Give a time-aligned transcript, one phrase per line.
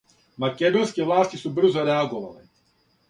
[0.43, 2.43] Македонске власти су брзо реаговале.